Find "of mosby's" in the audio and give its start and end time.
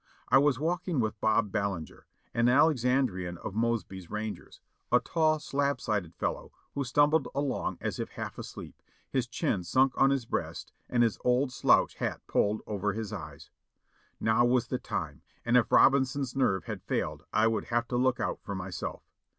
3.37-4.09